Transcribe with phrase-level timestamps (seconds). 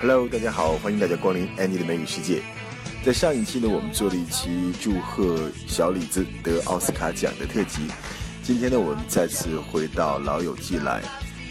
[0.00, 2.42] Hello，大家好，欢迎大家光临 Andy 的美语世界。
[3.04, 7.86] 在上一期呢，我们做了一期祝贺小李子得奥斯卡奖的特辑。
[8.42, 11.00] 今天呢，我们再次回到《老友记》来。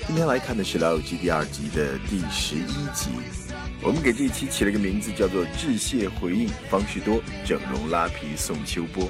[0.06, 3.10] 今天来看的是《老友记》第二集的第十一集。
[3.82, 9.10] 我们给这一期起了一个名字，叫做“致谢回应方式多，整容拉皮送秋波”。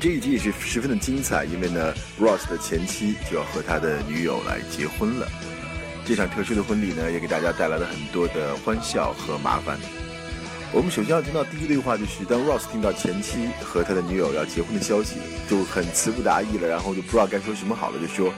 [0.00, 5.28] 这一集也是十分的精彩，因为呢，Ross 的前妻就要和他的女友来结婚了。
[6.06, 9.78] 这场特殊的婚礼呢，也给大家带来了很多的欢笑和麻烦。
[10.70, 15.16] 我们首先要听到第一对话，就是当 Ross 听到前妻和他的女友要结婚的消息，
[15.48, 18.34] 就很词不达意了，然后就不知道该说什么好了，就说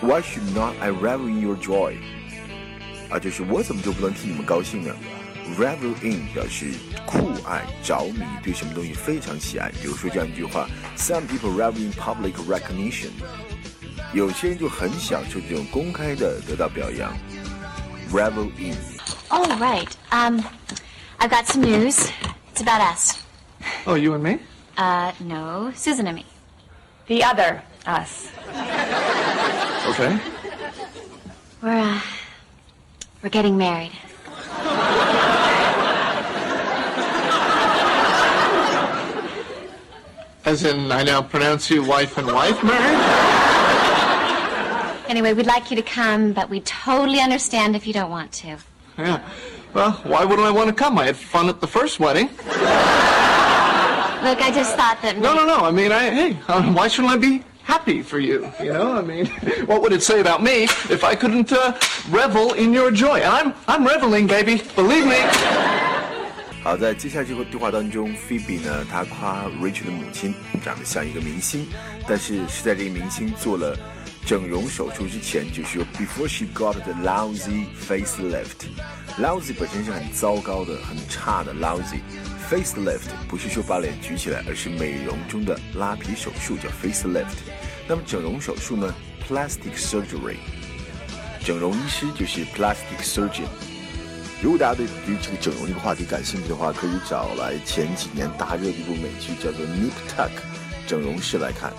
[0.00, 1.96] Why should not I revel in your joy？
[3.10, 4.94] 啊，就是我怎么就不能替你们高兴呢
[5.58, 6.72] ？Revel in 表示
[7.04, 9.70] 酷爱、着迷，对什么东西非常喜爱。
[9.82, 13.10] 比如说这样一句话：Some people revel in public recognition。
[14.15, 17.13] 有些人就很享受这种公开的得到表扬。
[18.11, 18.75] Revel in。
[19.29, 19.87] Oh, right.
[20.11, 20.43] Um,
[21.19, 22.11] I've got some news.
[22.51, 23.23] It's about us.
[23.85, 24.39] Oh, you and me?
[24.77, 26.25] Uh, no, Susan and me.
[27.07, 28.27] The other us.
[29.89, 30.17] Okay.
[31.61, 32.01] We're, uh,
[33.23, 33.91] we're getting married.
[40.43, 43.44] As in, I now pronounce you wife and wife, Mary?
[45.08, 48.58] Anyway, we'd like you to come, but we totally understand if you don't want to.
[48.98, 49.22] Yeah.
[49.72, 50.98] Well, why wouldn't I want to come?
[50.98, 52.28] I had fun at the first wedding.
[54.26, 55.18] Look, I just thought that.
[55.18, 55.58] No, no, no.
[55.58, 58.50] I mean, I, hey, uh, why shouldn't I be happy for you?
[58.60, 59.26] You know, I mean,
[59.66, 61.78] what would it say about me if I couldn't uh,
[62.10, 63.20] revel in your joy?
[63.20, 64.62] And I'm, I'm reveling, baby.
[64.74, 65.20] Believe me.
[66.66, 71.64] 好，在接下来这个对话当中，Phoebe 呢，她夸 Rachel 的母亲长得像一个明星，
[72.08, 73.78] 但是是在这个明星做了
[74.26, 78.66] 整容手术之前，就是说 before she got the lousy facelift。
[79.16, 82.00] lousy 本身是很糟糕的、很差的 lousy。
[82.50, 87.36] facelift 不是说把脸举起来，而是美容中的拉皮手术叫 facelift。
[87.86, 88.92] 那么整容手术呢
[89.28, 90.38] ，plastic surgery。
[91.44, 93.46] 整容医师就是 plastic surgeon。
[94.41, 100.29] 如果大家对于这个整容这个话题感兴趣的话，可以找来前几年大热的一部美剧，叫做《Nip Tuck》
[100.87, 101.71] 整容师来看。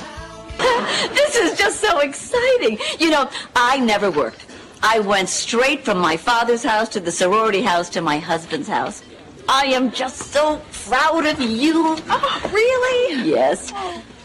[1.13, 2.79] This is just so exciting.
[2.99, 4.43] You know, I never worked.
[4.81, 9.03] I went straight from my father's house to the sorority house to my husband's house.
[9.49, 11.97] I am just so proud of you.
[12.09, 13.29] Oh, really?
[13.29, 13.73] Yes.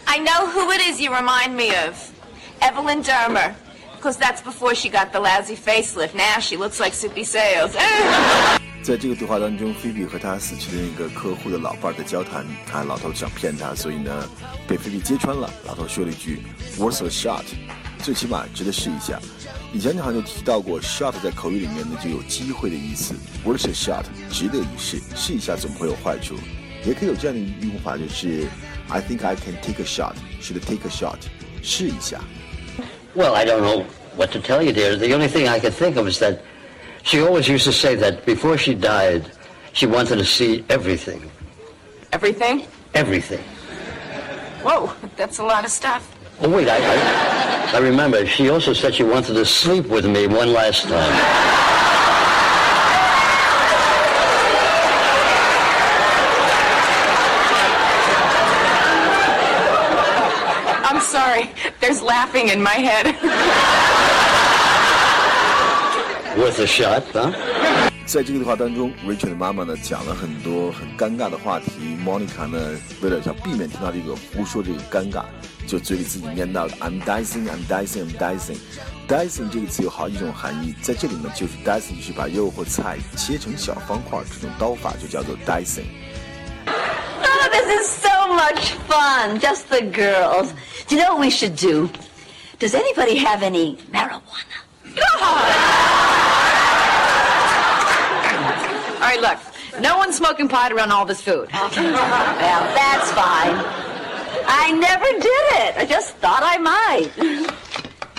[0.06, 1.96] I know who it is you remind me of.
[2.60, 3.54] Evelyn Dermer.
[4.03, 6.13] Because that's before she got the lousy facelift.
[6.13, 7.71] Now she looks like Soupy Sales.
[8.83, 14.29] 在这个对话当中，菲比和他死去的那个客户的老伴儿在交谈，啊，老头想骗他，所以呢，
[14.67, 15.49] 被菲比揭穿了。
[15.65, 16.41] 老头说了一句
[16.77, 17.45] “worth a shot”，
[17.99, 19.17] 最起码值得试一下。
[19.71, 23.15] 以前好像就提到过，shot 在口语里面呢就有机会的意思
[23.45, 26.35] ，worth a shot，值得一试，试一下总不会有坏处。
[26.85, 28.47] 也可以有这样的用法，就是
[28.89, 31.19] I think I can take a shot，should，take a shot，
[31.61, 32.19] 试一下。
[33.15, 33.83] Well, I don't know
[34.15, 34.95] what to tell you, dear.
[34.95, 36.41] The only thing I could think of is that
[37.03, 39.29] she always used to say that before she died,
[39.73, 41.29] she wanted to see everything.
[42.11, 42.65] Everything?
[42.93, 43.43] Everything.
[44.63, 46.09] Whoa, that's a lot of stuff.
[46.41, 48.25] Oh, wait, I, I, I remember.
[48.25, 52.02] She also said she wanted to sleep with me one last time.
[61.12, 61.50] sorry.
[61.80, 63.14] There's laughing in my head.
[66.36, 67.32] Worth a shot, huh?
[68.06, 72.58] 在这个对话当中，Rachel 的妈妈呢讲了很多很尴尬的话题，Monica 呢
[73.02, 75.24] 为了想避免听到这个胡说这个尴尬，
[75.66, 85.84] 就嘴里自己念叨 I'm dicing, I'm dicing, I'm dicing。dicing 这个词有好几种含义，在这里面就是 dicing 就是把肉或菜切成小方块，这种刀法就叫做 dicing。
[86.66, 89.39] Oh, this is so much fun.
[89.39, 90.53] Just the girls.
[90.87, 91.89] Do you know what we should do?
[92.59, 94.21] Does anybody have any marijuana?
[98.95, 99.39] All right, look.
[99.81, 101.49] No one's smoking pot around all this food.
[101.51, 103.55] well, that's fine.
[104.45, 105.77] I never did it.
[105.77, 107.11] I just thought I might.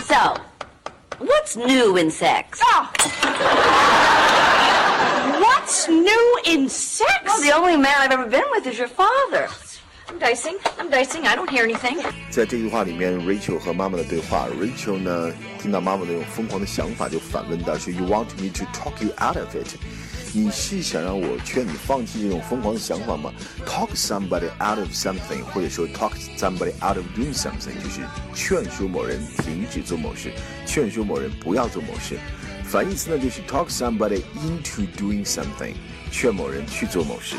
[0.03, 0.35] So,
[1.25, 2.59] what's new in sex?
[2.63, 2.91] Oh.
[5.41, 7.23] What's new in sex?
[7.25, 9.47] Well, the only man I've ever been with is your father.
[10.07, 10.57] I'm dicing.
[10.77, 11.25] I'm dicing.
[11.25, 11.97] I don't hear anything.
[12.29, 19.67] 在这句话里面，Rachel 和妈妈的对话，Rachel 呢听到妈妈那种疯狂的想法，就反问道：“说 You want me to talk you out of it？
[20.31, 23.33] 你是想让我劝你放弃这种疯狂的想法吗
[23.65, 28.01] ？Talk somebody out of something，或者说 talk somebody out of doing something，就是
[28.35, 30.31] 劝说某人停止做某事，
[30.67, 32.17] 劝说某人不要做某事。
[32.63, 35.73] 反义词呢就是 talk somebody into doing something，
[36.11, 37.35] 劝某人去做某事。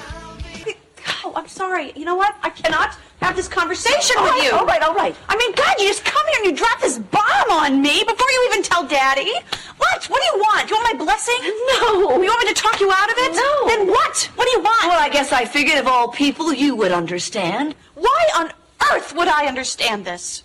[1.57, 1.91] Sorry.
[1.97, 2.37] You know what?
[2.43, 4.53] I cannot have this conversation with you.
[4.53, 5.17] all right, all right.
[5.27, 8.31] I mean, God, you just come here and you drop this bomb on me before
[8.31, 9.33] you even tell Daddy.
[9.79, 10.05] What?
[10.05, 10.69] What do you want?
[10.69, 11.39] You want my blessing?
[11.41, 12.23] No.
[12.23, 13.33] You want me to talk you out of it?
[13.35, 13.69] No.
[13.69, 14.31] Then what?
[14.35, 14.85] What do you want?
[14.85, 17.75] Well, I guess I figured of all people you would understand.
[17.95, 18.53] Why on
[18.93, 20.43] earth would I understand this?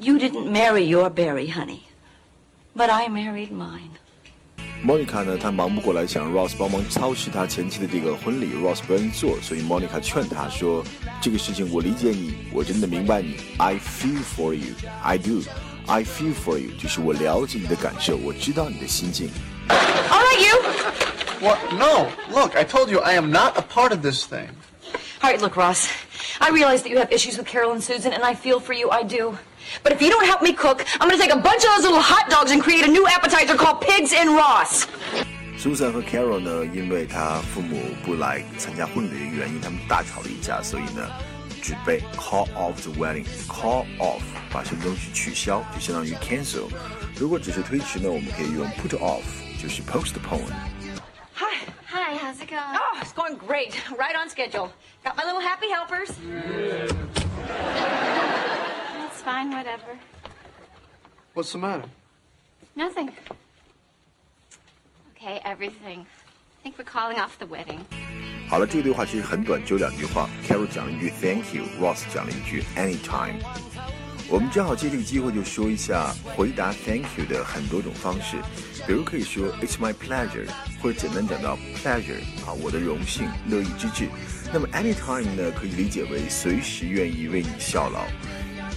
[0.00, 1.88] You didn't marry your Barry, honey.
[2.74, 3.98] But I married mine.
[4.83, 14.73] 莫妮卡呢，她忙不过来，想 Ross 帮忙操持她前妻的这个婚礼，Ross 不愿意做，所以莫妮卡劝他说：“这个事情我理解你，我真的明白你，I feel for you,
[15.03, 15.43] I do,
[15.85, 19.29] I feel for you，就是我了解你的感受，我知道你的心境。
[19.67, 20.61] All right, you.
[21.41, 21.59] What?
[21.73, 22.07] No.
[22.33, 24.49] Look, I told you I am not a part of this thing.
[25.21, 25.89] All right, look, Ross.
[26.39, 28.89] I realize that you have issues with Carol and Susan, and I feel for you.
[28.89, 29.37] I do.
[29.83, 31.83] But if you don't help me cook, I'm going to take a bunch of those
[31.83, 34.87] little hot dogs and create a new appetizer called Pigs in Ross.
[35.57, 41.07] Susan 和 Carol 呢，因为他父母不来参加婚礼的原因，他们大吵了一架，所以呢，
[41.61, 46.69] 准备 call off the wedding。call off 把什么东西取消，就相当于 cancel。
[47.17, 49.23] 如果只是推迟呢，我们可以用 put off，
[49.61, 50.51] 就是 postpone。
[51.35, 51.57] Hi.
[51.91, 52.61] Hi, how's it going?
[52.75, 53.73] Oh, it's going great.
[53.97, 54.69] Right on schedule.
[55.03, 56.11] Got my little happy helpers.
[57.47, 58.02] That's
[59.23, 59.97] fine, whatever.
[61.33, 61.85] What's the matter?
[62.75, 63.11] Nothing.
[65.15, 66.05] Okay, everything.
[66.05, 67.79] I think we're calling off the wedding.
[68.49, 70.29] 好了，这个对话其实很短，只有两句话。
[70.47, 73.35] Carol 讲了一句 Thank you，Ross 讲了一句 Anytime。
[74.27, 78.37] 我们正好借这个机会就说一下回答 Thank you 的很多种方式，
[78.85, 80.47] 比如可以说 It's my pleasure，
[80.81, 84.07] 或者简单讲到 pleasure 啊，我的荣幸，乐意之至。
[84.51, 88.05] 那么 Anytime 呢，可以理解为随时愿意为你效劳。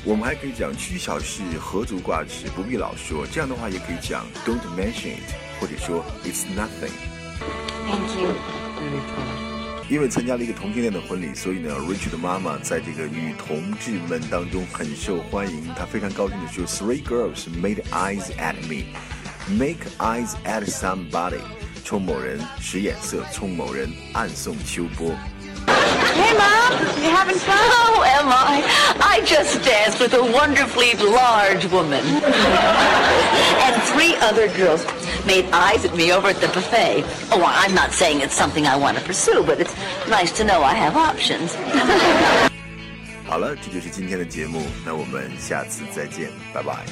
[0.08, 3.28] 我们还可以讲区小事，何足挂齿，不必老说。
[3.28, 6.96] 这样的话也可以讲 Don't mention it，或者说 It's nothing。
[7.86, 8.30] Thank you.
[8.80, 9.90] Anytime.
[9.90, 15.74] 因为参加了一个同性恋的婚礼，所以呢，Rich 的妈妈在这个女同志们当中很受欢迎。
[15.76, 18.86] 她非常高兴的说：“Three girls made eyes at me,
[19.54, 21.42] make eyes at somebody。”
[21.84, 25.14] 冲某人使眼色，冲某人暗送秋波。
[25.87, 26.73] Hey, Mom.
[27.03, 27.57] You having fun?
[27.59, 28.63] Oh, am I?
[29.01, 32.05] I just danced with a wonderfully large woman.
[33.63, 34.85] and three other girls
[35.27, 37.05] made eyes at me over at the buffet.
[37.31, 39.75] Oh, I'm not saying it's something I want to pursue, but it's
[40.09, 41.55] nice to know I have options.
[43.27, 46.85] 好了，这就是今天的节目，那我们下次再见，拜拜。